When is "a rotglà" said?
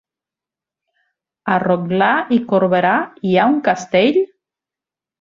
1.57-2.09